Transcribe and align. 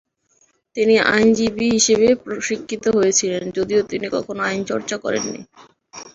তিনি 0.75 0.95
আইনজীবী 1.09 1.67
হিসেবে 1.69 2.07
প্রশিক্ষিত 2.25 2.83
হয়েছিলেন, 2.97 3.43
যদিও 3.57 3.81
তিনি 3.91 4.07
কখনো 4.15 4.41
আইন 4.43 4.61
চর্চা 4.71 4.95
করেননি। 4.97 5.41